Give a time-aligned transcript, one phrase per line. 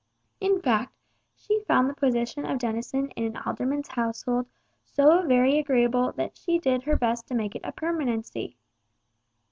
[0.39, 0.95] In fact,
[1.35, 4.47] she found the position of denizen of an alderman's household
[4.83, 8.57] so very agreeable that she did her best to make it a permanency.